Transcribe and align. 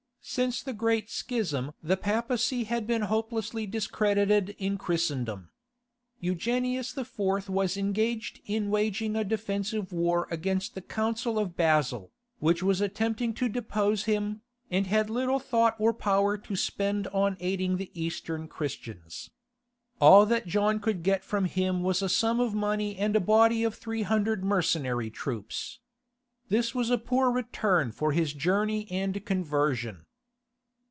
Since 0.23 0.61
the 0.61 0.73
Great 0.73 1.09
Schism 1.09 1.71
the 1.81 1.97
papacy 1.97 2.65
had 2.65 2.85
been 2.85 3.01
hopelessly 3.01 3.65
discredited 3.65 4.55
in 4.59 4.77
Christendom. 4.77 5.49
Eugenius 6.19 6.95
IV. 6.95 7.49
was 7.49 7.75
engaged 7.75 8.39
in 8.45 8.69
waging 8.69 9.15
a 9.15 9.23
defensive 9.23 9.91
war 9.91 10.27
against 10.29 10.75
the 10.75 10.81
Council 10.81 11.39
of 11.39 11.57
Basle, 11.57 12.11
which 12.37 12.61
was 12.61 12.81
attempting 12.81 13.33
to 13.33 13.49
depose 13.49 14.03
him, 14.03 14.41
and 14.69 14.85
had 14.87 15.09
little 15.09 15.39
thought 15.39 15.75
or 15.79 15.91
power 15.91 16.37
to 16.37 16.55
spend 16.55 17.07
on 17.07 17.35
aiding 17.39 17.77
the 17.77 17.89
Eastern 17.99 18.47
Christians. 18.47 19.31
All 19.99 20.27
that 20.27 20.45
John 20.45 20.79
could 20.79 21.01
get 21.01 21.23
from 21.23 21.45
him 21.45 21.81
was 21.81 22.03
a 22.03 22.07
sum 22.07 22.39
of 22.39 22.53
money 22.53 22.95
and 22.95 23.15
a 23.15 23.19
body 23.19 23.63
of 23.63 23.73
three 23.73 24.03
hundred 24.03 24.43
mercenary 24.45 25.09
troops. 25.09 25.79
This 26.47 26.75
was 26.75 26.91
a 26.91 26.99
poor 26.99 27.31
return 27.31 27.91
for 27.91 28.11
his 28.11 28.33
journey 28.33 28.87
and 28.91 29.25
conversion. 29.25 30.05